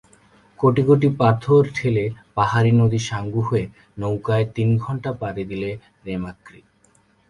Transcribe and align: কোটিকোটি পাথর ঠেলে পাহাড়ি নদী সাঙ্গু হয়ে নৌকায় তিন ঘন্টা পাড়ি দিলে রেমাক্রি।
কোটিকোটি 0.59 1.07
পাথর 1.19 1.61
ঠেলে 1.75 2.05
পাহাড়ি 2.35 2.71
নদী 2.71 2.99
সাঙ্গু 3.09 3.41
হয়ে 3.41 3.65
নৌকায় 3.97 4.45
তিন 4.55 4.69
ঘন্টা 4.77 5.11
পাড়ি 5.21 5.43
দিলে 5.51 5.71
রেমাক্রি। 6.05 6.61